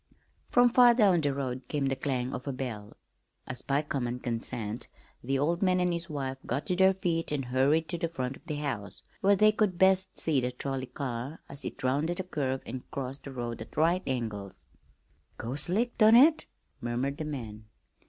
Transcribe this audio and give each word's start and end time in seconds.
From 0.49 0.71
far 0.71 0.95
down 0.95 1.21
the 1.21 1.31
road 1.31 1.67
came 1.67 1.85
the 1.85 1.95
clang 1.95 2.33
of 2.33 2.47
a 2.47 2.51
bell. 2.51 2.97
As 3.45 3.61
by 3.61 3.83
common 3.83 4.19
consent 4.19 4.87
the 5.23 5.37
old 5.37 5.61
man 5.61 5.79
and 5.79 5.93
his 5.93 6.09
wife 6.09 6.39
got 6.43 6.65
to 6.65 6.75
their 6.75 6.95
feet 6.95 7.31
and 7.31 7.45
hurried 7.45 7.87
to 7.89 7.99
the 7.99 8.09
front 8.09 8.35
of 8.37 8.43
the 8.47 8.55
house 8.55 9.03
where 9.19 9.35
they 9.35 9.51
could 9.51 9.77
best 9.77 10.17
see 10.17 10.41
the 10.41 10.51
trolley 10.51 10.87
car 10.87 11.43
as 11.47 11.63
it 11.65 11.83
rounded 11.83 12.19
a 12.19 12.23
curve 12.23 12.63
and 12.65 12.89
crossed 12.89 13.25
the 13.25 13.31
road 13.31 13.61
at 13.61 13.77
right 13.77 14.01
angles. 14.07 14.65
"Goes 15.37 15.61
slick, 15.61 15.95
don't 15.99 16.15
it?" 16.15 16.47
murmured 16.81 17.17
the 17.19 17.25
man. 17.25 17.65